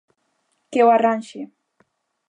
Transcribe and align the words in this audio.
Que 0.71 0.79
o 0.85 0.89
arranxe. 0.97 1.41